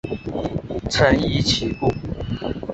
[0.89, 1.93] 臣疑其故。